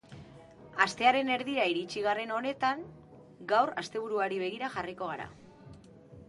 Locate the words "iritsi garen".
1.73-2.33